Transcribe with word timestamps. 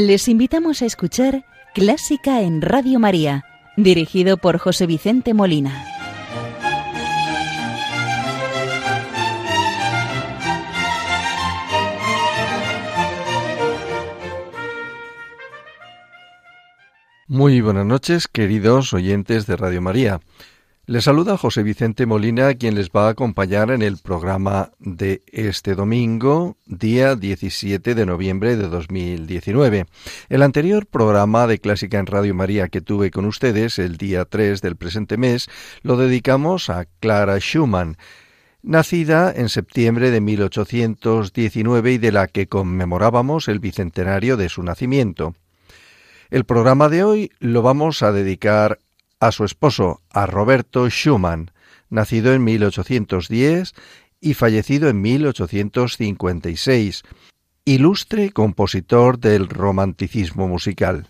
Les 0.00 0.28
invitamos 0.28 0.80
a 0.80 0.86
escuchar 0.86 1.44
Clásica 1.74 2.42
en 2.42 2.62
Radio 2.62 3.00
María, 3.00 3.44
dirigido 3.76 4.36
por 4.36 4.58
José 4.58 4.86
Vicente 4.86 5.34
Molina. 5.34 5.84
Muy 17.26 17.60
buenas 17.60 17.84
noches, 17.84 18.28
queridos 18.28 18.92
oyentes 18.94 19.48
de 19.48 19.56
Radio 19.56 19.82
María. 19.82 20.20
Les 20.88 21.04
saluda 21.04 21.36
José 21.36 21.62
Vicente 21.62 22.06
Molina, 22.06 22.54
quien 22.54 22.74
les 22.74 22.88
va 22.88 23.08
a 23.08 23.10
acompañar 23.10 23.70
en 23.72 23.82
el 23.82 23.98
programa 23.98 24.72
de 24.78 25.22
este 25.26 25.74
domingo, 25.74 26.56
día 26.64 27.14
17 27.14 27.94
de 27.94 28.06
noviembre 28.06 28.56
de 28.56 28.68
2019. 28.68 29.84
El 30.30 30.42
anterior 30.42 30.86
programa 30.86 31.46
de 31.46 31.58
Clásica 31.58 31.98
en 31.98 32.06
Radio 32.06 32.34
María 32.34 32.68
que 32.68 32.80
tuve 32.80 33.10
con 33.10 33.26
ustedes 33.26 33.78
el 33.78 33.98
día 33.98 34.24
3 34.24 34.62
del 34.62 34.76
presente 34.76 35.18
mes 35.18 35.50
lo 35.82 35.98
dedicamos 35.98 36.70
a 36.70 36.86
Clara 37.00 37.36
Schumann, 37.38 37.98
nacida 38.62 39.30
en 39.30 39.50
septiembre 39.50 40.10
de 40.10 40.22
1819 40.22 41.92
y 41.92 41.98
de 41.98 42.12
la 42.12 42.28
que 42.28 42.46
conmemorábamos 42.46 43.48
el 43.48 43.58
bicentenario 43.58 44.38
de 44.38 44.48
su 44.48 44.62
nacimiento. 44.62 45.34
El 46.30 46.46
programa 46.46 46.88
de 46.88 47.04
hoy 47.04 47.30
lo 47.40 47.60
vamos 47.60 48.02
a 48.02 48.10
dedicar 48.10 48.78
a 49.20 49.32
su 49.32 49.44
esposo, 49.44 50.00
a 50.10 50.26
Roberto 50.26 50.88
Schumann, 50.88 51.50
nacido 51.90 52.32
en 52.34 52.44
1810 52.44 53.74
y 54.20 54.34
fallecido 54.34 54.88
en 54.88 55.00
1856, 55.00 57.02
ilustre 57.64 58.30
compositor 58.30 59.18
del 59.18 59.48
romanticismo 59.48 60.46
musical. 60.48 61.06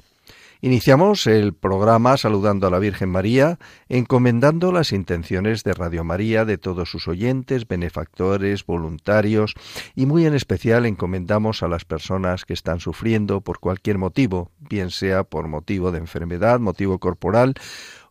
Iniciamos 0.61 1.29
el 1.29 1.55
programa 1.55 2.17
saludando 2.17 2.67
a 2.67 2.71
la 2.71 2.81
Virgen 2.81 3.11
María, 3.11 3.61
encomendando 3.89 4.73
las 4.73 4.91
intenciones 4.91 5.63
de 5.63 5.73
Radio 5.73 6.03
María, 6.03 6.45
de 6.45 6.59
todos 6.59 6.91
sus 6.91 7.07
oyentes, 7.07 7.69
benefactores, 7.69 8.67
voluntarios 8.67 9.55
y 9.95 10.07
muy 10.07 10.27
en 10.27 10.35
especial 10.35 10.85
encomendamos 10.85 11.63
a 11.63 11.69
las 11.69 11.85
personas 11.85 12.45
que 12.45 12.55
están 12.55 12.81
sufriendo 12.81 13.41
por 13.41 13.61
cualquier 13.61 13.99
motivo, 13.99 14.51
bien 14.59 14.91
sea 14.91 15.23
por 15.23 15.47
motivo 15.47 15.93
de 15.93 15.99
enfermedad, 15.99 16.59
motivo 16.59 16.99
corporal 16.99 17.55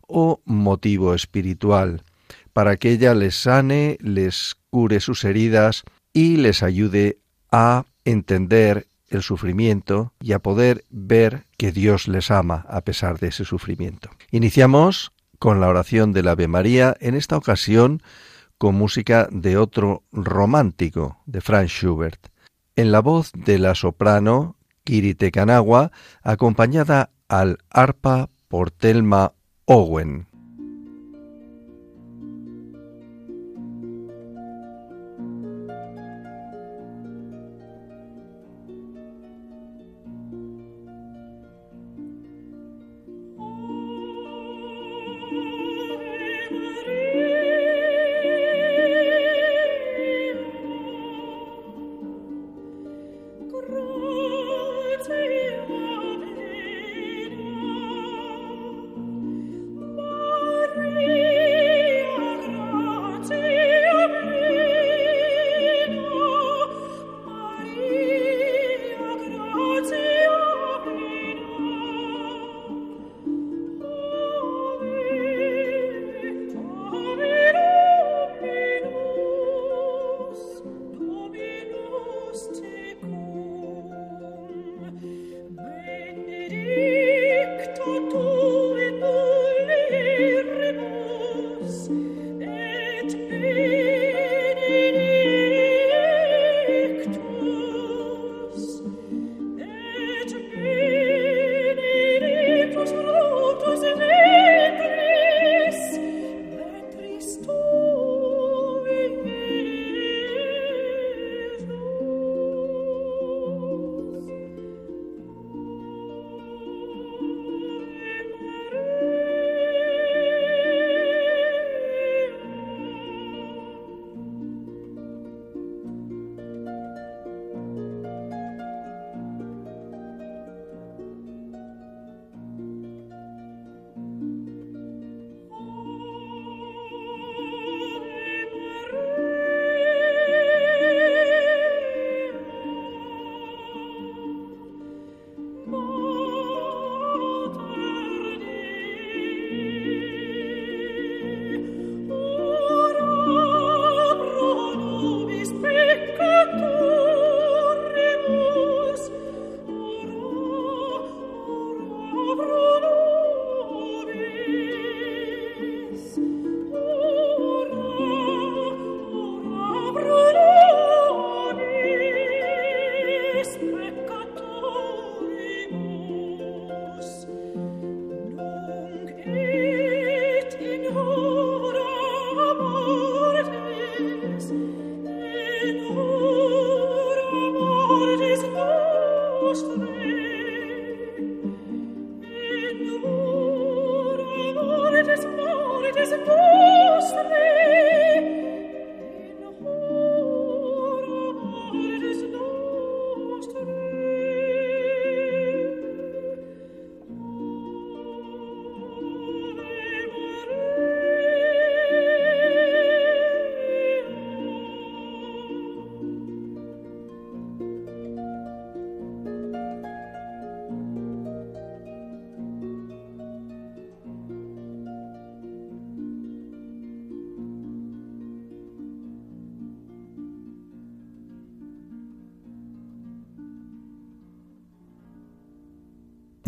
o 0.08 0.40
motivo 0.44 1.14
espiritual, 1.14 2.02
para 2.52 2.76
que 2.76 2.90
ella 2.90 3.14
les 3.14 3.36
sane, 3.36 3.98
les 4.00 4.56
cure 4.70 4.98
sus 4.98 5.22
heridas 5.24 5.84
y 6.12 6.38
les 6.38 6.64
ayude 6.64 7.18
a 7.52 7.84
entender 8.04 8.88
el 9.08 9.22
sufrimiento 9.22 10.12
y 10.20 10.32
a 10.32 10.40
poder 10.40 10.84
ver 10.90 11.44
que 11.56 11.72
Dios 11.72 12.08
les 12.08 12.30
ama 12.30 12.66
a 12.68 12.80
pesar 12.80 13.18
de 13.18 13.28
ese 13.28 13.44
sufrimiento. 13.44 14.10
Iniciamos 14.30 15.12
con 15.38 15.60
la 15.60 15.68
oración 15.68 16.12
del 16.12 16.28
Ave 16.28 16.48
María, 16.48 16.96
en 17.00 17.14
esta 17.14 17.36
ocasión 17.36 18.02
con 18.58 18.74
música 18.74 19.28
de 19.30 19.56
otro 19.56 20.02
romántico, 20.10 21.22
de 21.26 21.40
Franz 21.40 21.70
Schubert, 21.70 22.28
en 22.74 22.90
la 22.90 23.00
voz 23.00 23.30
de 23.32 23.58
la 23.58 23.74
soprano 23.74 24.56
Kirite 24.84 25.30
Kanagua, 25.30 25.92
acompañada 26.22 27.10
al 27.28 27.58
arpa 27.70 28.30
por 28.48 28.70
Telma 28.70 29.32
Owen. 29.70 30.27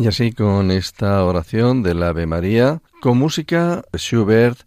Y 0.01 0.07
así 0.07 0.31
con 0.31 0.71
esta 0.71 1.23
oración 1.23 1.83
del 1.83 2.01
Ave 2.01 2.25
María, 2.25 2.81
con 3.01 3.19
música 3.19 3.83
Schubert 3.95 4.61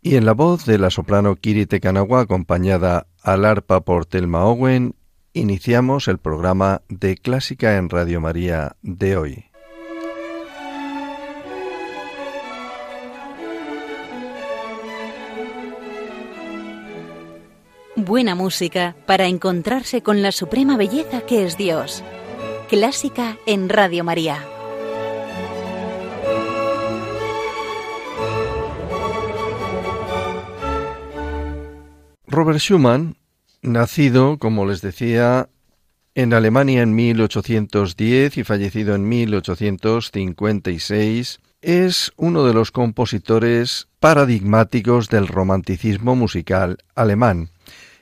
y 0.00 0.14
en 0.14 0.24
la 0.24 0.32
voz 0.32 0.64
de 0.64 0.78
la 0.78 0.90
soprano 0.90 1.34
Kiri 1.34 1.66
Tekanawa 1.66 2.20
acompañada 2.20 3.08
al 3.20 3.44
arpa 3.44 3.80
por 3.80 4.06
Telma 4.06 4.44
Owen, 4.44 4.94
iniciamos 5.32 6.06
el 6.06 6.18
programa 6.18 6.82
de 6.88 7.16
Clásica 7.16 7.78
en 7.78 7.90
Radio 7.90 8.20
María 8.20 8.76
de 8.82 9.16
hoy. 9.16 9.44
Buena 17.96 18.36
música 18.36 18.94
para 19.04 19.26
encontrarse 19.26 20.00
con 20.02 20.22
la 20.22 20.30
suprema 20.30 20.76
belleza 20.76 21.22
que 21.22 21.44
es 21.44 21.56
Dios. 21.56 22.04
Clásica 22.68 23.36
en 23.46 23.68
Radio 23.68 24.04
María. 24.04 24.46
Robert 32.36 32.58
Schumann, 32.58 33.16
nacido, 33.62 34.38
como 34.38 34.66
les 34.66 34.82
decía, 34.82 35.48
en 36.14 36.34
Alemania 36.34 36.82
en 36.82 36.94
1810 36.94 38.36
y 38.36 38.44
fallecido 38.44 38.94
en 38.94 39.08
1856, 39.08 41.40
es 41.62 42.12
uno 42.18 42.44
de 42.44 42.52
los 42.52 42.72
compositores 42.72 43.88
paradigmáticos 44.00 45.08
del 45.08 45.28
romanticismo 45.28 46.14
musical 46.14 46.76
alemán. 46.94 47.48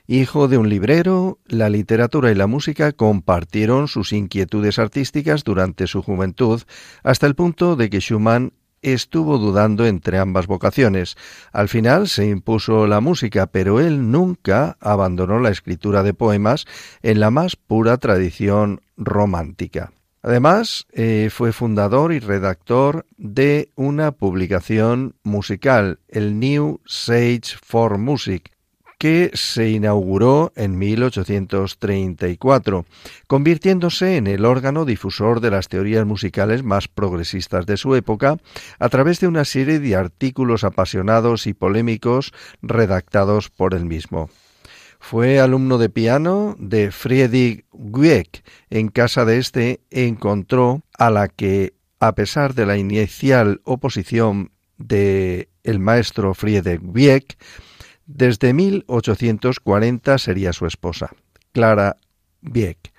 Hijo 0.05 0.49
de 0.49 0.57
un 0.57 0.67
librero, 0.67 1.39
la 1.45 1.69
literatura 1.69 2.29
y 2.29 2.35
la 2.35 2.47
música 2.47 2.91
compartieron 2.91 3.87
sus 3.87 4.11
inquietudes 4.11 4.79
artísticas 4.79 5.45
durante 5.45 5.87
su 5.87 6.01
juventud, 6.01 6.61
hasta 7.03 7.25
el 7.25 7.35
punto 7.35 7.77
de 7.77 7.89
que 7.89 8.01
Schumann 8.01 8.51
estuvo 8.93 9.37
dudando 9.37 9.85
entre 9.85 10.17
ambas 10.17 10.47
vocaciones. 10.47 11.17
Al 11.51 11.69
final 11.69 12.07
se 12.07 12.27
impuso 12.27 12.87
la 12.87 13.01
música, 13.01 13.47
pero 13.47 13.79
él 13.79 14.11
nunca 14.11 14.77
abandonó 14.79 15.39
la 15.39 15.49
escritura 15.49 16.03
de 16.03 16.13
poemas 16.13 16.65
en 17.01 17.19
la 17.19 17.31
más 17.31 17.55
pura 17.55 17.97
tradición 17.97 18.81
romántica. 18.97 19.91
Además, 20.21 20.87
eh, 20.91 21.29
fue 21.31 21.53
fundador 21.53 22.11
y 22.11 22.17
redactor 22.17 23.05
de 23.15 23.69
una 23.75 24.11
publicación 24.11 25.13
musical, 25.21 25.99
el 26.07 26.39
New 26.39 26.79
Sage 26.85 27.57
for 27.61 27.99
Music, 27.99 28.54
que 29.05 29.29
se 29.35 29.69
inauguró 29.69 30.51
en 30.55 30.79
1834, 30.79 32.85
convirtiéndose 33.27 34.17
en 34.17 34.25
el 34.25 34.45
órgano 34.45 34.83
difusor 34.83 35.41
de 35.41 35.51
las 35.51 35.67
teorías 35.67 36.07
musicales 36.07 36.63
más 36.63 36.87
progresistas 36.87 37.67
de 37.67 37.77
su 37.77 37.93
época 37.93 38.37
a 38.79 38.89
través 38.89 39.19
de 39.19 39.27
una 39.27 39.45
serie 39.45 39.77
de 39.77 39.95
artículos 39.95 40.63
apasionados 40.63 41.45
y 41.45 41.53
polémicos 41.53 42.33
redactados 42.63 43.51
por 43.51 43.75
él 43.75 43.85
mismo. 43.85 44.31
Fue 44.99 45.39
alumno 45.39 45.77
de 45.77 45.89
piano 45.89 46.55
de 46.57 46.89
Friedrich 46.89 47.63
Wieck. 47.71 48.43
En 48.71 48.87
casa 48.87 49.23
de 49.23 49.37
este 49.37 49.81
encontró 49.91 50.81
a 50.97 51.11
la 51.11 51.27
que, 51.27 51.75
a 51.99 52.15
pesar 52.15 52.55
de 52.55 52.65
la 52.65 52.75
inicial 52.75 53.61
oposición 53.65 54.49
de 54.79 55.49
el 55.63 55.77
maestro 55.77 56.33
Friedrich 56.33 56.81
Wieck, 56.83 57.37
desde 58.05 58.53
1840 58.53 60.17
sería 60.17 60.53
su 60.53 60.65
esposa, 60.65 61.11
Clara 61.51 61.97
Wieck, 62.41 62.91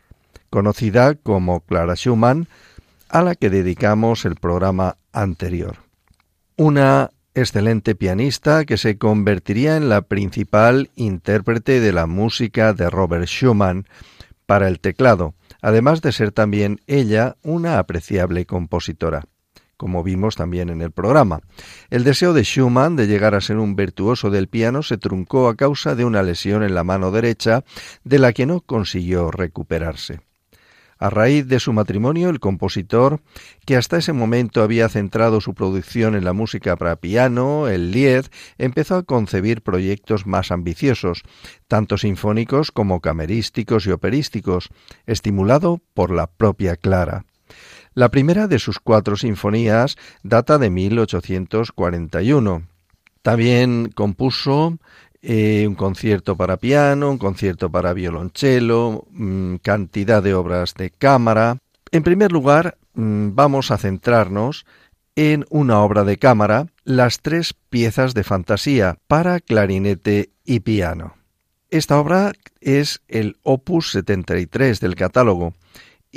conocida 0.50 1.14
como 1.14 1.60
Clara 1.60 1.94
Schumann, 1.94 2.48
a 3.08 3.22
la 3.22 3.34
que 3.34 3.50
dedicamos 3.50 4.24
el 4.24 4.34
programa 4.34 4.96
anterior. 5.12 5.76
Una 6.56 7.10
excelente 7.34 7.94
pianista 7.94 8.64
que 8.64 8.78
se 8.78 8.98
convertiría 8.98 9.76
en 9.76 9.88
la 9.88 10.02
principal 10.02 10.90
intérprete 10.96 11.80
de 11.80 11.92
la 11.92 12.06
música 12.06 12.72
de 12.72 12.90
Robert 12.90 13.26
Schumann 13.26 13.86
para 14.46 14.68
el 14.68 14.80
teclado, 14.80 15.34
además 15.60 16.00
de 16.02 16.12
ser 16.12 16.32
también 16.32 16.80
ella 16.86 17.36
una 17.42 17.78
apreciable 17.78 18.46
compositora 18.46 19.26
como 19.76 20.02
vimos 20.02 20.36
también 20.36 20.68
en 20.68 20.80
el 20.80 20.90
programa. 20.90 21.40
El 21.90 22.04
deseo 22.04 22.32
de 22.32 22.42
Schumann 22.42 22.96
de 22.96 23.06
llegar 23.06 23.34
a 23.34 23.40
ser 23.40 23.58
un 23.58 23.76
virtuoso 23.76 24.30
del 24.30 24.48
piano 24.48 24.82
se 24.82 24.98
truncó 24.98 25.48
a 25.48 25.56
causa 25.56 25.94
de 25.94 26.04
una 26.04 26.22
lesión 26.22 26.62
en 26.62 26.74
la 26.74 26.84
mano 26.84 27.10
derecha 27.10 27.64
de 28.04 28.18
la 28.18 28.32
que 28.32 28.46
no 28.46 28.60
consiguió 28.60 29.30
recuperarse. 29.30 30.20
A 30.98 31.10
raíz 31.10 31.46
de 31.46 31.60
su 31.60 31.74
matrimonio, 31.74 32.30
el 32.30 32.40
compositor, 32.40 33.20
que 33.66 33.76
hasta 33.76 33.98
ese 33.98 34.14
momento 34.14 34.62
había 34.62 34.88
centrado 34.88 35.42
su 35.42 35.52
producción 35.52 36.14
en 36.14 36.24
la 36.24 36.32
música 36.32 36.74
para 36.76 36.96
piano, 36.96 37.68
el 37.68 37.90
Lied, 37.90 38.24
empezó 38.56 38.96
a 38.96 39.02
concebir 39.02 39.60
proyectos 39.60 40.26
más 40.26 40.50
ambiciosos, 40.50 41.22
tanto 41.68 41.98
sinfónicos 41.98 42.72
como 42.72 43.00
camerísticos 43.00 43.86
y 43.86 43.90
operísticos, 43.90 44.70
estimulado 45.04 45.82
por 45.92 46.10
la 46.10 46.28
propia 46.28 46.76
Clara. 46.76 47.26
La 47.96 48.10
primera 48.10 48.46
de 48.46 48.58
sus 48.58 48.78
cuatro 48.78 49.16
sinfonías 49.16 49.96
data 50.22 50.58
de 50.58 50.68
1841. 50.68 52.66
También 53.22 53.88
compuso 53.88 54.76
eh, 55.22 55.64
un 55.66 55.76
concierto 55.76 56.36
para 56.36 56.58
piano, 56.58 57.10
un 57.10 57.16
concierto 57.16 57.70
para 57.70 57.94
violonchelo, 57.94 59.06
mm, 59.10 59.54
cantidad 59.62 60.22
de 60.22 60.34
obras 60.34 60.74
de 60.74 60.90
cámara. 60.90 61.56
En 61.90 62.02
primer 62.02 62.32
lugar, 62.32 62.76
mm, 62.92 63.30
vamos 63.32 63.70
a 63.70 63.78
centrarnos 63.78 64.66
en 65.14 65.46
una 65.48 65.80
obra 65.80 66.04
de 66.04 66.18
cámara, 66.18 66.66
las 66.84 67.22
tres 67.22 67.54
piezas 67.54 68.12
de 68.12 68.24
fantasía 68.24 68.98
para 69.08 69.40
clarinete 69.40 70.32
y 70.44 70.60
piano. 70.60 71.14
Esta 71.70 71.98
obra 71.98 72.34
es 72.60 73.00
el 73.08 73.38
opus 73.42 73.92
73 73.92 74.80
del 74.80 74.96
catálogo 74.96 75.54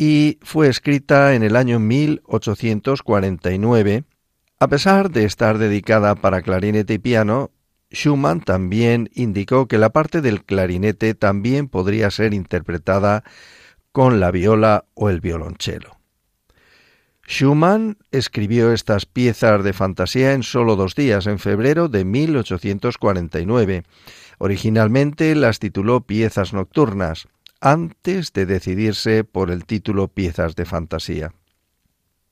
y 0.02 0.40
fue 0.44 0.70
escrita 0.70 1.36
en 1.36 1.44
el 1.44 1.58
año 1.58 1.78
1849. 1.78 4.06
A 4.58 4.68
pesar 4.70 5.12
de 5.12 5.26
estar 5.26 5.58
dedicada 5.58 6.16
para 6.16 6.42
clarinete 6.42 6.94
y 6.94 7.00
piano, 7.00 7.52
Schumann 7.92 8.40
también 8.40 9.10
indicó 9.14 9.68
que 9.68 9.78
la 9.78 9.90
parte 9.90 10.22
del 10.22 10.46
clarinete 10.46 11.16
también 11.16 11.68
podría 11.68 12.10
ser 12.12 12.34
interpretada 12.34 13.26
con 13.92 14.22
la 14.22 14.32
viola 14.32 14.86
o 14.94 15.10
el 15.10 15.20
violonchelo. 15.20 15.98
Schumann 17.28 17.98
escribió 18.12 18.72
estas 18.72 19.06
piezas 19.06 19.66
de 19.66 19.74
fantasía 19.74 20.32
en 20.32 20.44
solo 20.44 20.78
dos 20.78 20.96
días, 20.96 21.28
en 21.28 21.40
febrero 21.40 21.90
de 21.90 22.06
1849. 22.06 23.84
Originalmente 24.38 25.36
las 25.36 25.60
tituló 25.60 26.00
Piezas 26.00 26.54
Nocturnas 26.54 27.28
antes 27.62 28.32
de 28.34 28.46
decidirse 28.46 29.24
por 29.24 29.52
el 29.52 29.66
título 29.66 30.08
Piezas 30.08 30.56
de 30.56 30.66
Fantasía. 30.66 31.34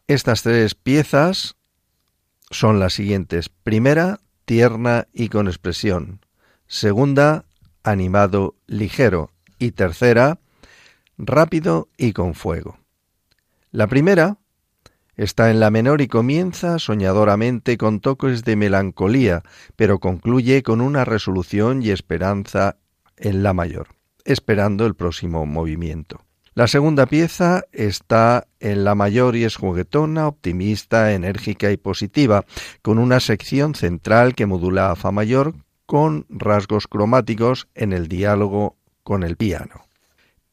Estas 0.07 0.43
tres 0.43 0.73
piezas 0.75 1.57
son 2.49 2.79
las 2.79 2.93
siguientes. 2.93 3.49
Primera, 3.49 4.21
tierna 4.45 5.07
y 5.13 5.29
con 5.29 5.47
expresión. 5.47 6.21
Segunda, 6.67 7.45
animado, 7.83 8.55
ligero. 8.67 9.31
Y 9.59 9.71
tercera, 9.71 10.39
rápido 11.17 11.89
y 11.97 12.13
con 12.13 12.35
fuego. 12.35 12.77
La 13.71 13.87
primera 13.87 14.37
está 15.15 15.49
en 15.49 15.59
la 15.59 15.71
menor 15.71 16.01
y 16.01 16.07
comienza 16.07 16.77
soñadoramente 16.77 17.75
con 17.77 17.99
toques 17.99 18.43
de 18.43 18.55
melancolía, 18.55 19.41
pero 19.75 19.99
concluye 19.99 20.61
con 20.61 20.79
una 20.79 21.05
resolución 21.05 21.81
y 21.81 21.89
esperanza 21.89 22.77
en 23.17 23.41
la 23.41 23.53
mayor 23.53 23.96
esperando 24.27 24.85
el 24.85 24.93
próximo 24.93 25.45
movimiento. 25.45 26.21
La 26.53 26.67
segunda 26.67 27.05
pieza 27.05 27.63
está 27.71 28.47
en 28.59 28.83
la 28.83 28.95
mayor 28.95 29.35
y 29.35 29.43
es 29.43 29.55
juguetona, 29.55 30.27
optimista, 30.27 31.13
enérgica 31.13 31.71
y 31.71 31.77
positiva, 31.77 32.45
con 32.81 32.97
una 32.97 33.19
sección 33.19 33.75
central 33.75 34.35
que 34.35 34.47
modula 34.47 34.91
a 34.91 34.95
Fa 34.95 35.11
mayor 35.11 35.53
con 35.85 36.25
rasgos 36.29 36.87
cromáticos 36.87 37.67
en 37.75 37.93
el 37.93 38.07
diálogo 38.07 38.75
con 39.03 39.23
el 39.23 39.37
piano. 39.37 39.85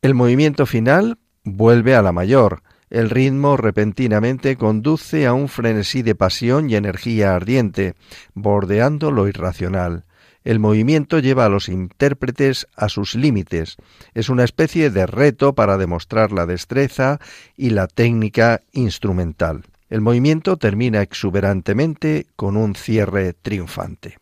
El 0.03 0.15
movimiento 0.15 0.67
final 0.67 1.19
vuelve 1.43 1.95
a 1.95 2.03
la 2.03 2.13
mayor. 2.13 2.63
El 2.91 3.09
ritmo 3.09 3.57
repentinamente 3.57 4.57
conduce 4.57 5.27
a 5.27 5.33
un 5.33 5.49
frenesí 5.49 6.03
de 6.03 6.15
pasión 6.15 6.69
y 6.69 6.77
energía 6.77 7.35
ardiente, 7.35 7.95
bordeando 8.35 9.11
lo 9.11 9.27
irracional. 9.27 10.05
El 10.45 10.59
movimiento 10.59 11.19
lleva 11.19 11.47
a 11.47 11.49
los 11.49 11.71
intérpretes 11.71 12.69
a 12.77 12.91
sus 12.91 13.15
límites. 13.15 13.77
Es 14.13 14.29
una 14.29 14.45
especie 14.45 14.91
de 14.91 15.07
reto 15.07 15.55
para 15.55 15.79
demostrar 15.79 16.33
la 16.33 16.45
destreza 16.45 17.19
y 17.57 17.71
la 17.71 17.87
técnica 17.87 18.61
instrumental. 18.73 19.65
El 19.89 20.03
movimiento 20.03 20.59
termina 20.59 21.01
exuberantemente 21.01 22.27
con 22.37 22.59
un 22.59 22.75
cierre 22.75 23.33
triunfante. 23.33 24.19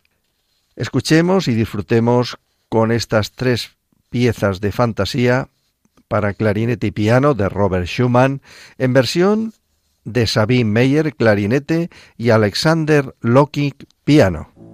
Escuchemos 0.77 1.47
y 1.47 1.55
disfrutemos 1.55 2.37
con 2.69 2.91
estas 2.91 3.33
tres 3.33 3.71
piezas 4.09 4.61
de 4.61 4.71
fantasía 4.71 5.49
para 6.07 6.33
clarinete 6.33 6.87
y 6.87 6.91
piano 6.91 7.33
de 7.33 7.49
Robert 7.49 7.85
Schumann 7.85 8.41
en 8.77 8.93
versión 8.93 9.53
de 10.05 10.27
Sabine 10.27 10.69
Meyer, 10.69 11.15
clarinete, 11.15 11.89
y 12.17 12.29
Alexander 12.29 13.15
Lokic, 13.21 13.85
piano. 14.03 14.72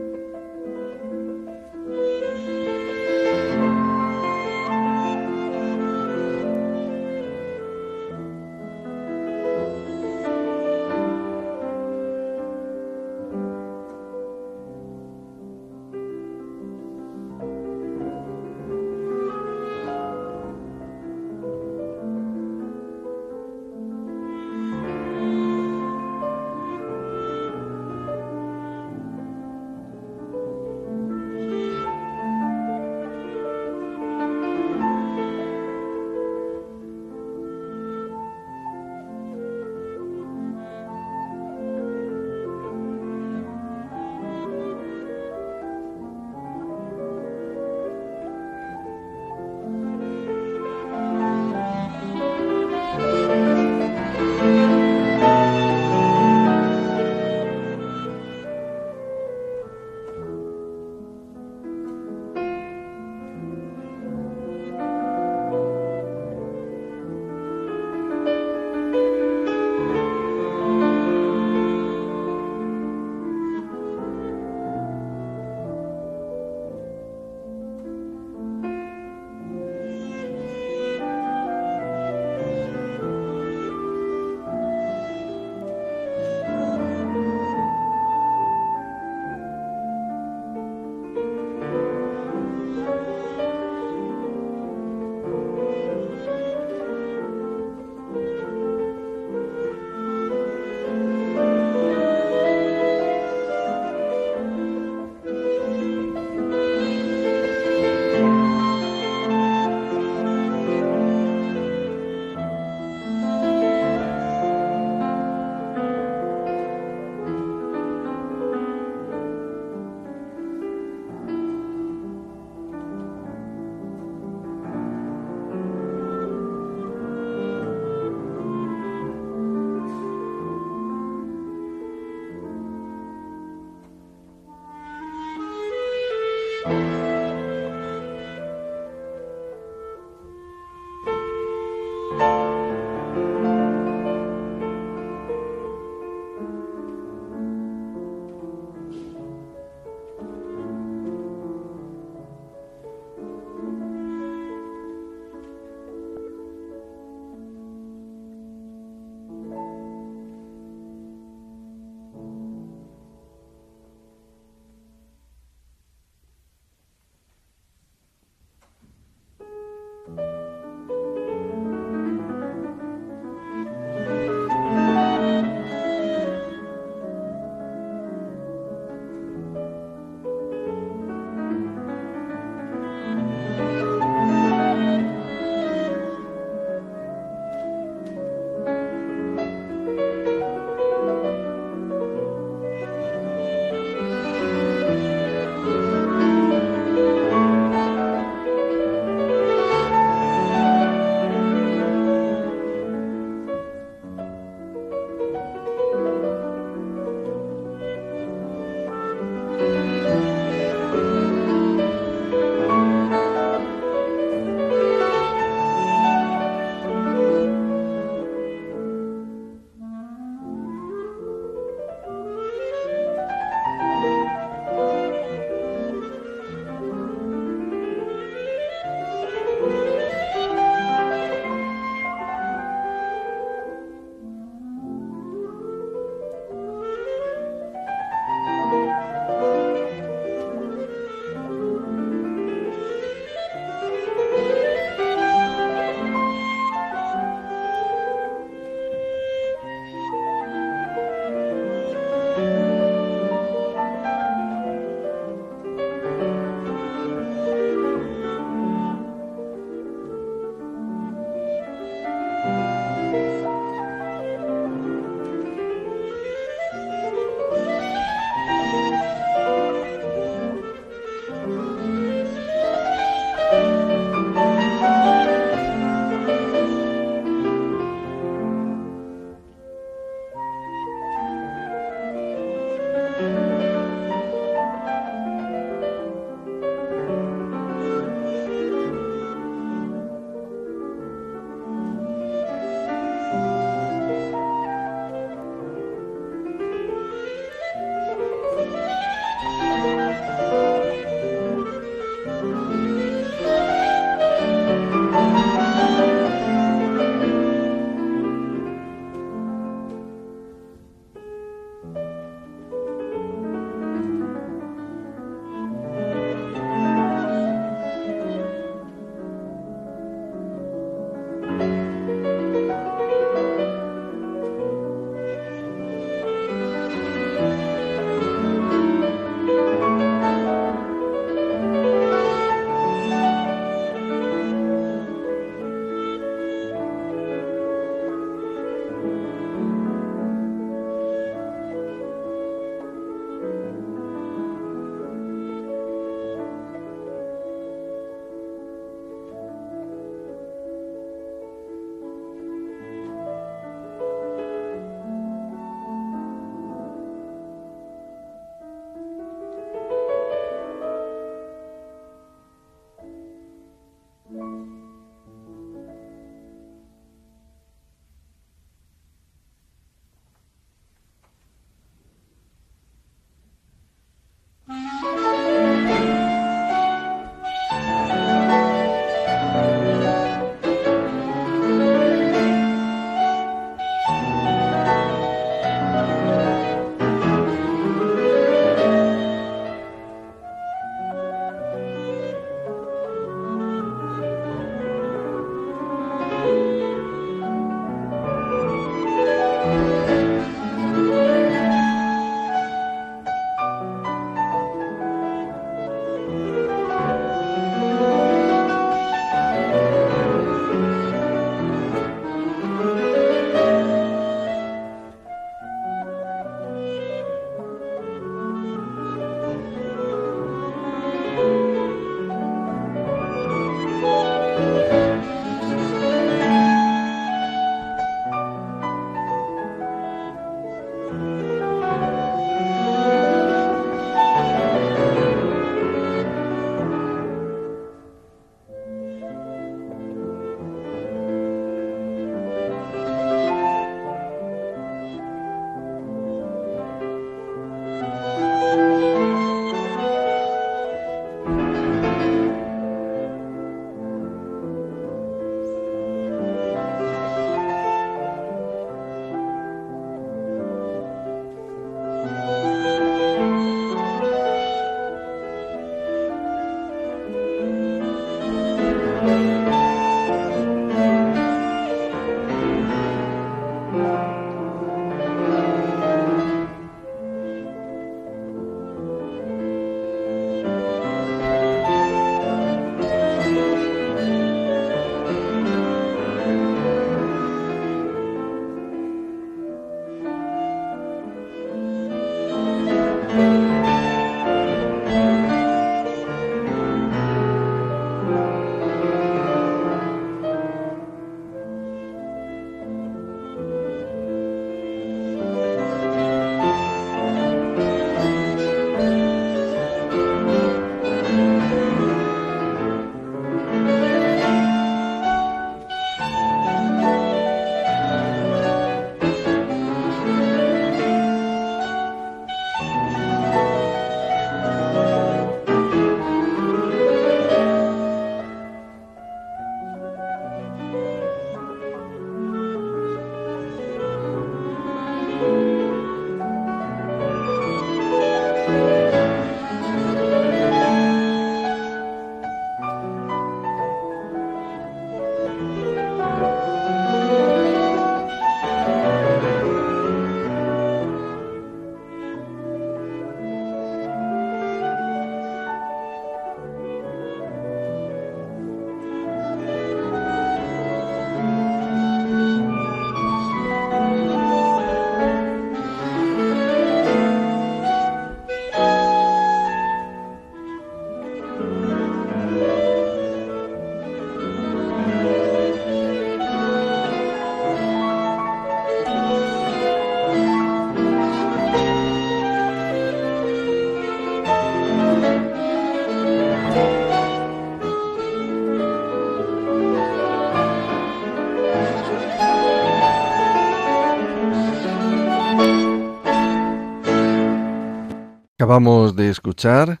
Acabamos 598.72 599.16
de 599.16 599.28
escuchar 599.28 600.00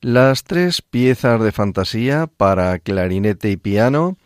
las 0.00 0.42
tres 0.42 0.82
piezas 0.82 1.40
de 1.40 1.52
fantasía 1.52 2.26
para 2.26 2.80
clarinete 2.80 3.52
y 3.52 3.56
piano 3.56 4.16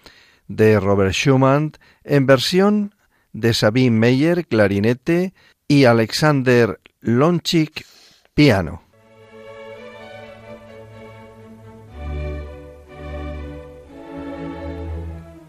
de 0.48 0.80
Robert 0.80 1.12
Schumann 1.12 1.72
en 2.02 2.24
versión 2.24 2.94
de 3.34 3.52
Sabine 3.52 3.94
Meyer, 3.94 4.46
clarinete, 4.46 5.34
y 5.68 5.84
Alexander 5.84 6.80
Lonchik, 7.02 7.84
piano. 8.32 8.82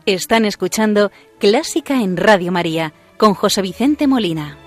Están 0.05 0.43
escuchando 0.43 1.09
Clásica 1.39 2.01
en 2.01 2.17
Radio 2.17 2.51
María 2.51 2.91
con 3.15 3.33
José 3.33 3.61
Vicente 3.61 4.07
Molina. 4.07 4.64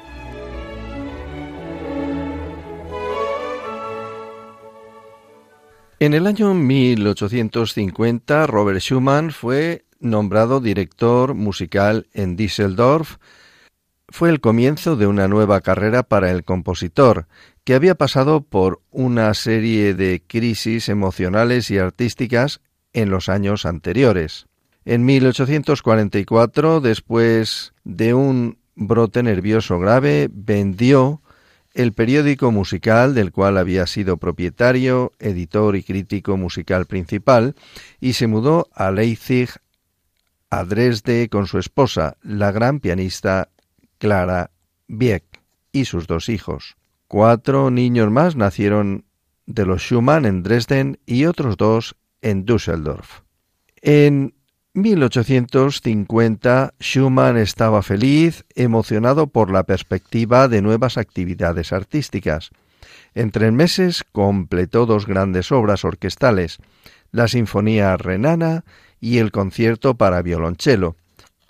En 6.00 6.14
el 6.14 6.28
año 6.28 6.54
1850, 6.54 8.46
Robert 8.46 8.78
Schumann 8.78 9.32
fue 9.32 9.84
nombrado 9.98 10.60
director 10.60 11.34
musical 11.34 12.06
en 12.12 12.36
Düsseldorf. 12.36 13.16
Fue 14.08 14.30
el 14.30 14.40
comienzo 14.40 14.94
de 14.94 15.08
una 15.08 15.26
nueva 15.26 15.60
carrera 15.60 16.04
para 16.04 16.30
el 16.30 16.44
compositor, 16.44 17.26
que 17.64 17.74
había 17.74 17.96
pasado 17.96 18.42
por 18.42 18.80
una 18.90 19.34
serie 19.34 19.92
de 19.94 20.22
crisis 20.24 20.88
emocionales 20.88 21.68
y 21.72 21.78
artísticas 21.78 22.60
en 22.92 23.10
los 23.10 23.28
años 23.28 23.66
anteriores. 23.66 24.46
En 24.84 25.04
1844, 25.04 26.80
después 26.80 27.74
de 27.82 28.14
un 28.14 28.58
brote 28.76 29.24
nervioso 29.24 29.80
grave, 29.80 30.28
vendió 30.32 31.22
el 31.78 31.92
periódico 31.92 32.50
musical 32.50 33.14
del 33.14 33.30
cual 33.30 33.56
había 33.56 33.86
sido 33.86 34.16
propietario, 34.16 35.12
editor 35.20 35.76
y 35.76 35.84
crítico 35.84 36.36
musical 36.36 36.86
principal, 36.86 37.54
y 38.00 38.14
se 38.14 38.26
mudó 38.26 38.68
a 38.74 38.90
Leipzig, 38.90 39.48
a 40.50 40.64
Dresde, 40.64 41.28
con 41.28 41.46
su 41.46 41.56
esposa, 41.56 42.16
la 42.20 42.50
gran 42.50 42.80
pianista 42.80 43.50
Clara 43.98 44.50
Wieck, 44.88 45.40
y 45.70 45.84
sus 45.84 46.08
dos 46.08 46.28
hijos. 46.28 46.76
Cuatro 47.06 47.70
niños 47.70 48.10
más 48.10 48.34
nacieron 48.34 49.04
de 49.46 49.64
los 49.64 49.82
Schumann 49.82 50.26
en 50.26 50.42
Dresden 50.42 50.98
y 51.06 51.26
otros 51.26 51.56
dos 51.56 51.94
en 52.22 52.44
Düsseldorf. 52.44 53.20
En 53.82 54.34
1850 54.82 56.74
Schumann 56.80 57.36
estaba 57.36 57.82
feliz, 57.82 58.44
emocionado 58.54 59.26
por 59.26 59.50
la 59.50 59.64
perspectiva 59.64 60.48
de 60.48 60.62
nuevas 60.62 60.98
actividades 60.98 61.72
artísticas. 61.72 62.50
En 63.14 63.30
tres 63.30 63.52
meses 63.52 64.04
completó 64.12 64.86
dos 64.86 65.06
grandes 65.06 65.52
obras 65.52 65.84
orquestales, 65.84 66.58
la 67.12 67.28
Sinfonía 67.28 67.96
Renana 67.96 68.64
y 69.00 69.18
el 69.18 69.30
concierto 69.30 69.94
para 69.94 70.22
violonchelo. 70.22 70.96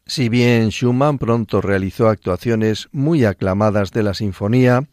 Si 0.07 0.29
bien 0.29 0.71
Schumann 0.71 1.19
pronto 1.19 1.61
realizó 1.61 2.09
actuaciones 2.09 2.89
muy 2.93 3.25
aclamadas 3.25 3.91
de 3.91 4.03
la 4.03 4.15
sinfonía, 4.15 4.87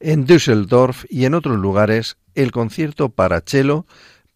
en 0.00 0.26
Düsseldorf 0.26 1.04
y 1.08 1.24
en 1.24 1.34
otros 1.34 1.58
lugares 1.58 2.16
el 2.34 2.50
concierto 2.52 3.08
para 3.08 3.40
cello 3.40 3.86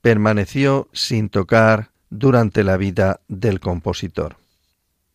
permaneció 0.00 0.88
sin 0.92 1.28
tocar 1.28 1.91
durante 2.12 2.62
la 2.62 2.76
vida 2.76 3.20
del 3.28 3.58
compositor. 3.58 4.36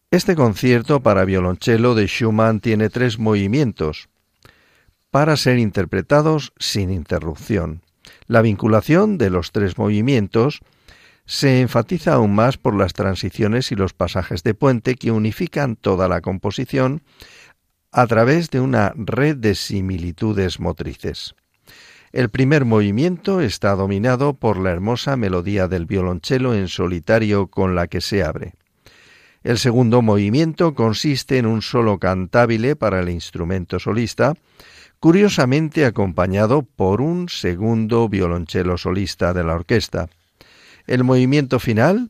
Este 0.10 0.36
concierto 0.36 1.02
para 1.02 1.26
violonchelo 1.26 1.94
de 1.94 2.08
Schumann 2.08 2.60
tiene 2.60 2.90
tres 2.90 3.20
movimientos 3.20 4.10
para 5.12 5.38
ser 5.38 5.60
interpretados 5.60 6.54
sin 6.58 6.90
interrupción. 6.90 7.82
La 8.26 8.42
vinculación 8.42 9.18
de 9.18 9.30
los 9.30 9.52
tres 9.52 9.78
movimientos 9.78 10.62
se 11.26 11.62
enfatiza 11.62 12.14
aún 12.14 12.34
más 12.34 12.58
por 12.58 12.76
las 12.76 12.94
transiciones 12.94 13.72
y 13.72 13.76
los 13.76 13.94
pasajes 13.94 14.42
de 14.44 14.56
puente 14.56 14.96
que 14.96 15.12
unifican 15.12 15.76
toda 15.76 16.08
la 16.08 16.22
composición 16.22 17.04
a 17.92 18.08
través 18.08 18.50
de 18.50 18.60
una 18.60 18.94
red 18.96 19.36
de 19.36 19.54
similitudes 19.54 20.60
motrices. 20.60 21.36
El 22.18 22.30
primer 22.30 22.66
movimiento 22.66 23.42
está 23.42 23.76
dominado 23.76 24.34
por 24.34 24.58
la 24.58 24.72
hermosa 24.72 25.16
melodía 25.18 25.68
del 25.68 25.86
violonchelo 25.86 26.56
en 26.56 26.68
solitario 26.68 27.46
con 27.46 27.76
la 27.76 27.86
que 27.86 28.02
se 28.02 28.24
abre. 28.24 28.56
El 29.44 29.60
segundo 29.60 30.02
movimiento 30.02 30.74
consiste 30.74 31.38
en 31.38 31.46
un 31.46 31.62
solo 31.62 32.00
cantabile 32.00 32.76
para 32.76 33.02
el 33.02 33.10
instrumento 33.10 33.78
solista, 33.78 34.34
curiosamente 35.00 35.86
acompañado 35.86 36.64
por 36.64 37.02
un 37.02 37.30
segundo 37.30 38.10
violonchelo 38.10 38.80
solista 38.80 39.32
de 39.32 39.44
la 39.44 39.54
orquesta. 39.54 40.10
El 40.88 41.04
movimiento 41.04 41.60
final 41.60 42.10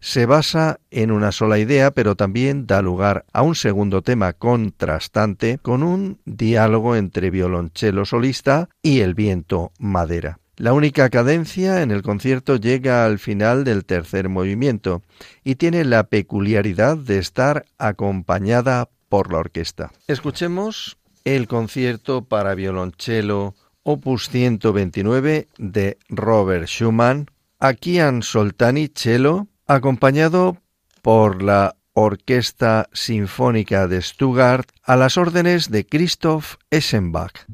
se 0.00 0.26
basa 0.26 0.80
en 0.90 1.10
una 1.10 1.32
sola 1.32 1.58
idea, 1.58 1.90
pero 1.90 2.14
también 2.14 2.66
da 2.66 2.82
lugar 2.82 3.24
a 3.32 3.42
un 3.42 3.54
segundo 3.54 4.02
tema 4.02 4.32
contrastante 4.32 5.58
con 5.58 5.82
un 5.82 6.20
diálogo 6.24 6.96
entre 6.96 7.30
violonchelo 7.30 8.04
solista 8.04 8.68
y 8.82 9.00
el 9.00 9.14
viento 9.14 9.72
madera. 9.78 10.38
La 10.56 10.72
única 10.72 11.08
cadencia 11.08 11.82
en 11.82 11.92
el 11.92 12.02
concierto 12.02 12.56
llega 12.56 13.04
al 13.04 13.20
final 13.20 13.62
del 13.62 13.84
tercer 13.84 14.28
movimiento 14.28 15.02
y 15.44 15.54
tiene 15.54 15.84
la 15.84 16.04
peculiaridad 16.04 16.96
de 16.96 17.18
estar 17.18 17.64
acompañada 17.78 18.88
por 19.08 19.32
la 19.32 19.38
orquesta. 19.38 19.92
Escuchemos 20.08 20.98
el 21.24 21.46
concierto 21.46 22.24
para 22.24 22.54
violonchelo 22.54 23.54
opus 23.84 24.28
129 24.30 25.46
de 25.58 25.98
Robert 26.08 26.66
Schumann, 26.66 27.26
Akian 27.60 28.22
Soltani 28.22 28.88
cello, 28.92 29.46
acompañado 29.68 30.56
por 31.02 31.42
la 31.42 31.76
Orquesta 31.92 32.88
Sinfónica 32.92 33.86
de 33.86 34.02
Stuttgart 34.02 34.68
a 34.82 34.96
las 34.96 35.16
órdenes 35.16 35.70
de 35.70 35.86
Christoph 35.86 36.54
Eschenbach. 36.70 37.46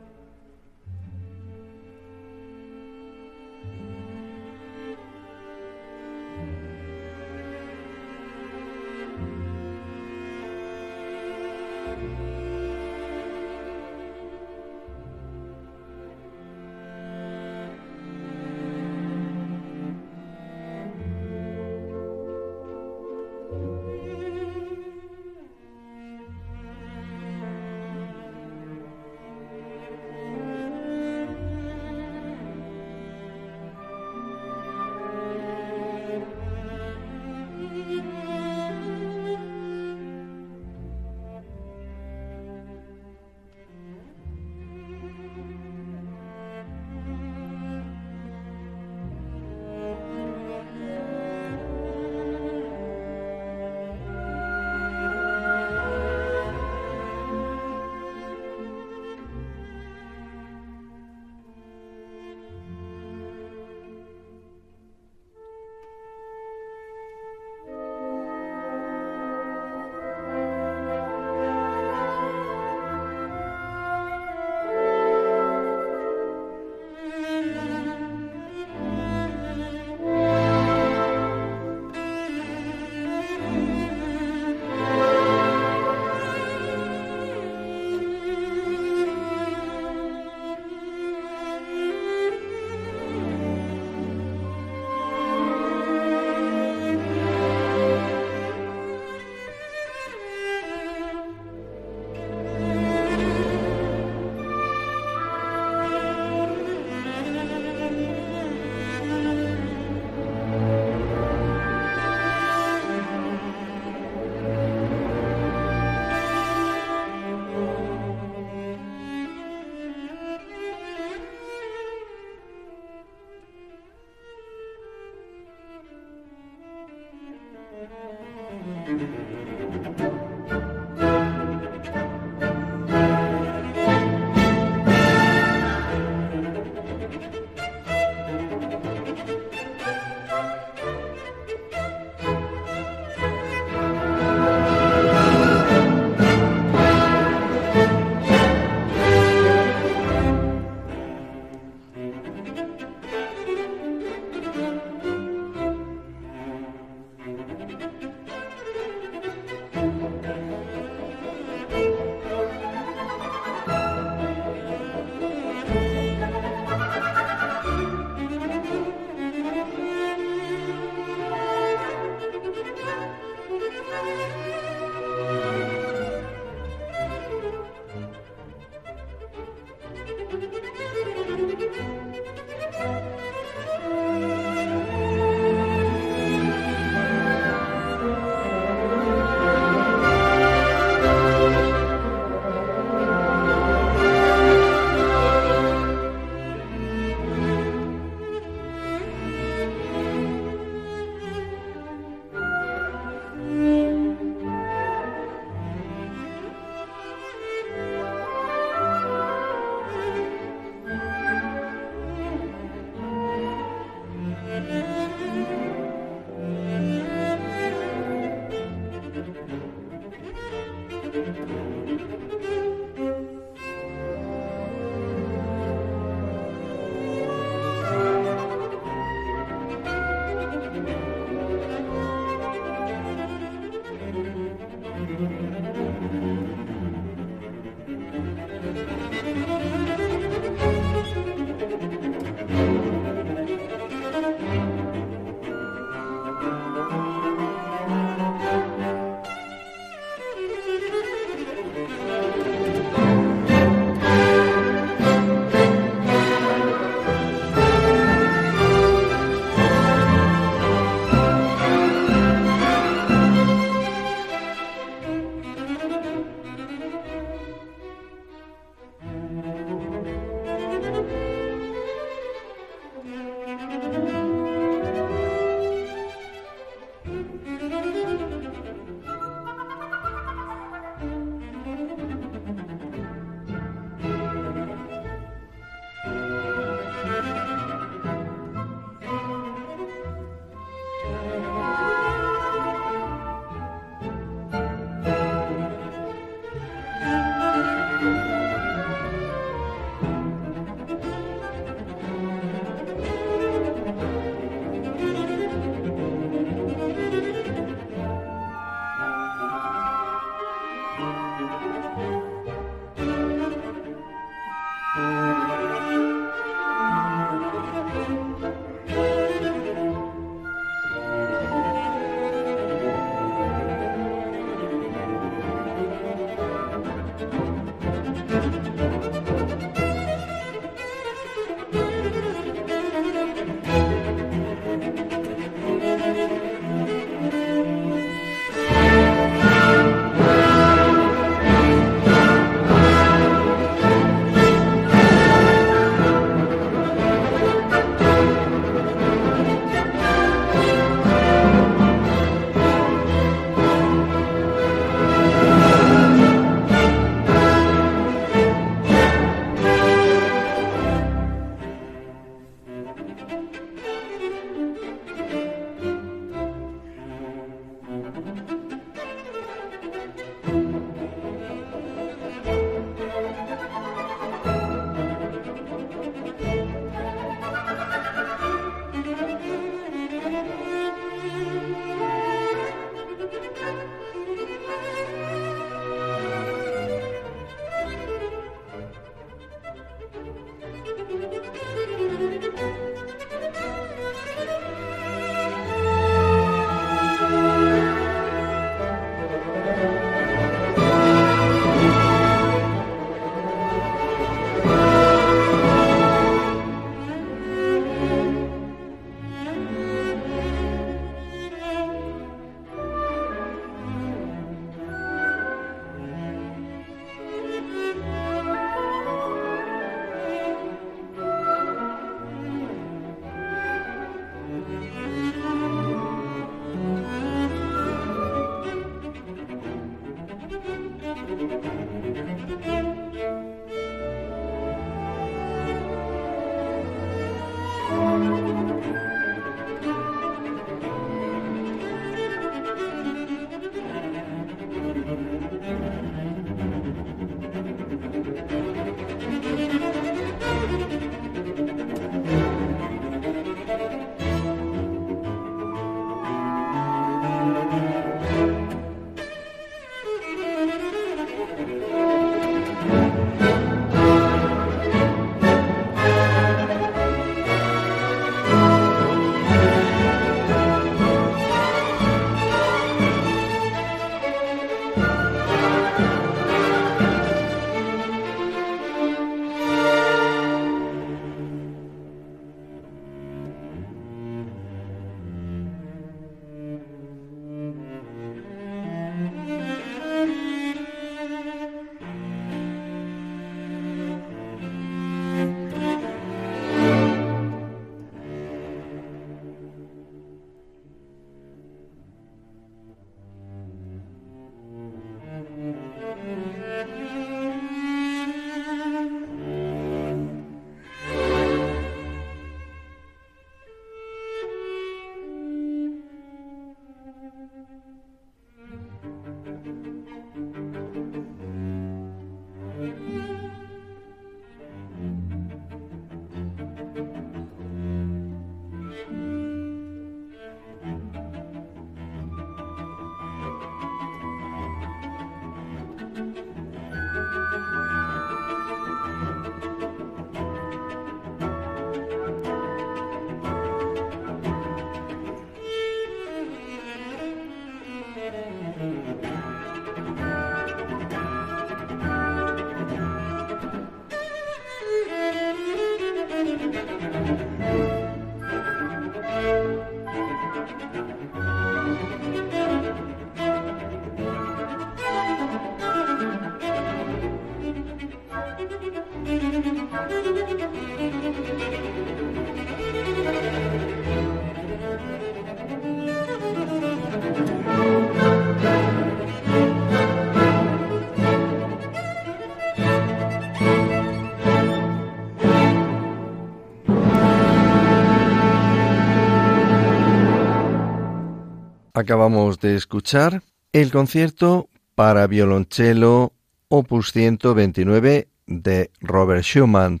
Acabamos 592.02 592.58
de 592.58 592.74
escuchar 592.74 593.42
el 593.72 593.92
concierto 593.92 594.68
para 594.96 595.24
violonchelo 595.28 596.32
opus 596.66 597.12
129 597.12 598.26
de 598.48 598.90
Robert 599.00 599.44
Schumann, 599.44 600.00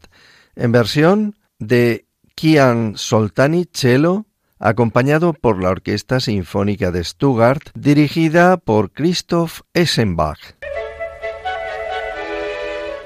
en 0.56 0.72
versión 0.72 1.36
de 1.60 2.06
Kian 2.34 2.94
Soltani 2.96 3.66
cello, 3.72 4.26
acompañado 4.58 5.32
por 5.32 5.62
la 5.62 5.70
Orquesta 5.70 6.18
Sinfónica 6.18 6.90
de 6.90 7.04
Stuttgart, 7.04 7.70
dirigida 7.74 8.56
por 8.56 8.90
Christoph 8.90 9.60
Essenbach. 9.72 10.56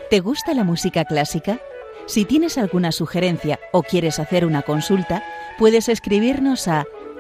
¿Te 0.09 0.20
gusta 0.20 0.55
la 0.55 0.64
música 0.64 1.05
clásica? 1.05 1.61
Si 2.07 2.24
tienes 2.24 2.57
alguna 2.57 2.92
sugerencia 2.92 3.61
o 3.72 3.82
quieres 3.82 4.18
hacer 4.20 4.47
una 4.47 4.62
consulta, 4.62 5.22
puedes 5.59 5.90
escribirnos 5.90 6.66
a 6.66 6.86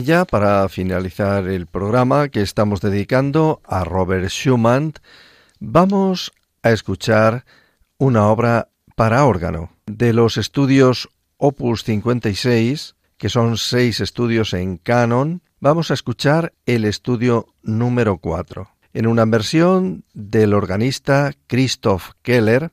Ya 0.00 0.24
para 0.24 0.68
finalizar 0.68 1.48
el 1.48 1.66
programa 1.66 2.28
que 2.28 2.40
estamos 2.40 2.80
dedicando 2.80 3.60
a 3.64 3.82
Robert 3.82 4.28
Schumann, 4.28 4.92
vamos 5.58 6.30
a 6.62 6.70
escuchar 6.70 7.44
una 7.98 8.28
obra 8.28 8.68
para 8.94 9.24
órgano 9.24 9.72
de 9.86 10.12
los 10.12 10.36
estudios 10.36 11.08
Opus 11.36 11.82
56, 11.82 12.94
que 13.16 13.28
son 13.28 13.58
seis 13.58 13.98
estudios 13.98 14.54
en 14.54 14.76
canon, 14.76 15.42
vamos 15.58 15.90
a 15.90 15.94
escuchar 15.94 16.52
el 16.64 16.84
estudio 16.84 17.46
número 17.62 18.18
4, 18.18 18.70
en 18.92 19.08
una 19.08 19.24
versión 19.24 20.04
del 20.14 20.54
organista 20.54 21.32
Christoph 21.48 22.10
Keller. 22.22 22.70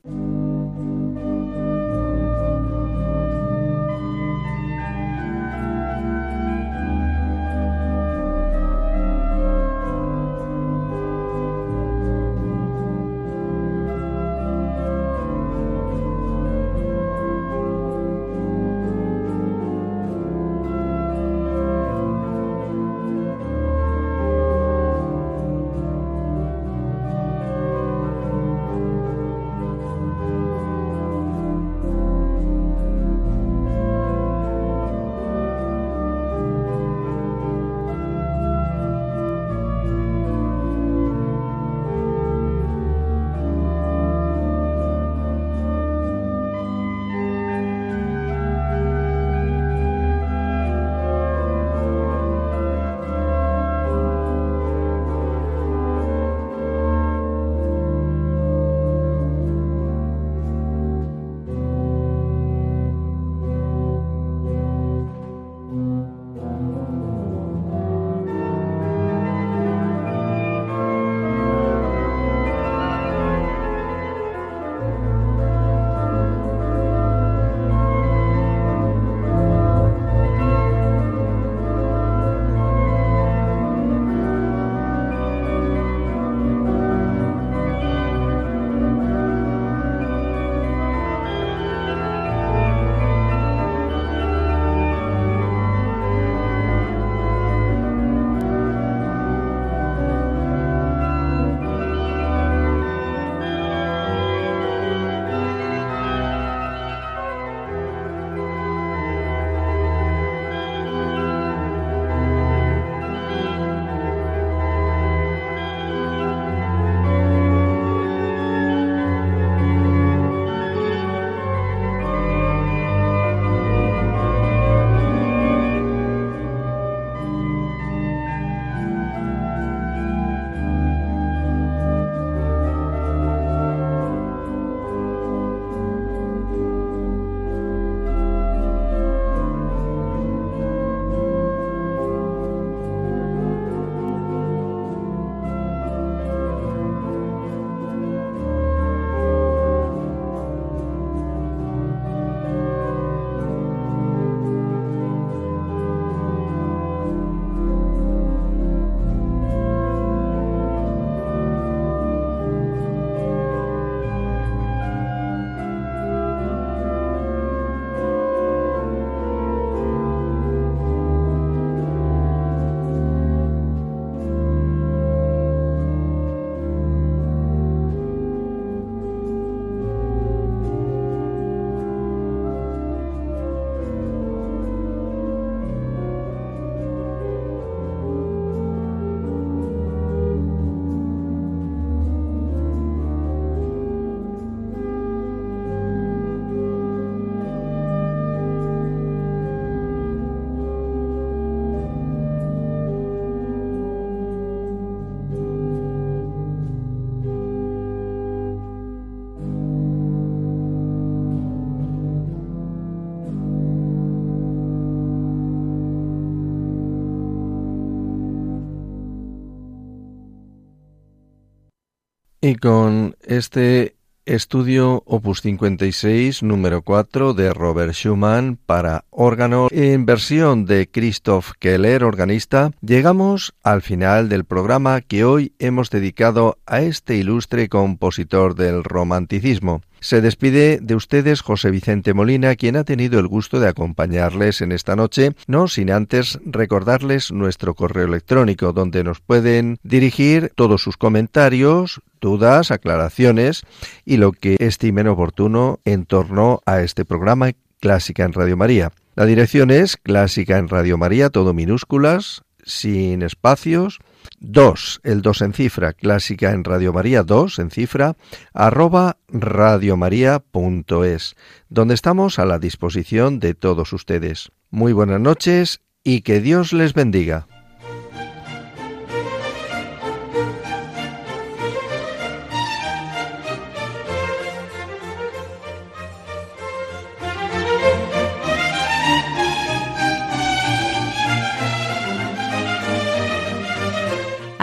Y 222.40 222.56
con 222.56 223.16
este 223.22 223.96
Estudio 224.26 225.04
Opus 225.06 225.40
56, 225.42 226.42
número 226.42 226.82
4 226.82 227.32
de 227.32 227.54
Robert 227.54 227.92
Schumann 227.92 228.58
para 228.66 229.04
órgano 229.10 229.68
en 229.70 230.04
versión 230.04 230.66
de 230.66 230.90
Christoph 230.90 231.52
Keller, 231.60 232.02
organista. 232.02 232.72
Llegamos 232.80 233.54
al 233.62 233.82
final 233.82 234.28
del 234.28 234.44
programa 234.44 235.00
que 235.00 235.24
hoy 235.24 235.54
hemos 235.60 235.90
dedicado 235.90 236.58
a 236.66 236.80
este 236.80 237.14
ilustre 237.14 237.68
compositor 237.68 238.56
del 238.56 238.82
romanticismo. 238.82 239.82
Se 240.00 240.20
despide 240.20 240.78
de 240.80 240.94
ustedes 240.94 241.40
José 241.40 241.70
Vicente 241.70 242.14
Molina, 242.14 242.54
quien 242.54 242.76
ha 242.76 242.84
tenido 242.84 243.18
el 243.18 243.26
gusto 243.26 243.60
de 243.60 243.68
acompañarles 243.68 244.60
en 244.60 244.72
esta 244.72 244.94
noche, 244.94 245.32
no 245.46 245.68
sin 245.68 245.90
antes 245.90 246.38
recordarles 246.44 247.32
nuestro 247.32 247.74
correo 247.74 248.06
electrónico, 248.06 248.72
donde 248.72 249.02
nos 249.02 249.20
pueden 249.20 249.78
dirigir 249.82 250.52
todos 250.54 250.82
sus 250.82 250.96
comentarios, 250.96 252.00
dudas, 252.20 252.70
aclaraciones 252.70 253.62
y 254.04 254.18
lo 254.18 254.32
que 254.32 254.56
estimen 254.58 255.08
oportuno 255.08 255.80
en 255.84 256.04
torno 256.04 256.60
a 256.66 256.82
este 256.82 257.04
programa 257.04 257.52
Clásica 257.80 258.24
en 258.24 258.32
Radio 258.32 258.56
María. 258.56 258.92
La 259.14 259.24
dirección 259.24 259.70
es 259.70 259.96
Clásica 259.96 260.58
en 260.58 260.68
Radio 260.68 260.98
María, 260.98 261.30
todo 261.30 261.54
minúsculas, 261.54 262.42
sin 262.64 263.22
espacios, 263.22 264.00
2, 264.40 265.00
el 265.04 265.22
2 265.22 265.42
en 265.42 265.52
cifra, 265.52 265.92
clásica 265.92 266.52
en 266.52 266.64
Radio 266.64 266.92
María 266.92 267.22
2 267.22 267.58
en 267.58 267.70
cifra, 267.70 268.16
arroba 268.52 269.18
radiomaria.es, 269.28 271.36
donde 271.68 271.94
estamos 271.94 272.38
a 272.38 272.44
la 272.44 272.58
disposición 272.58 273.40
de 273.40 273.54
todos 273.54 273.92
ustedes. 273.92 274.50
Muy 274.70 274.92
buenas 274.92 275.20
noches 275.20 275.80
y 276.04 276.20
que 276.20 276.40
Dios 276.40 276.72
les 276.72 276.94
bendiga. 276.94 277.46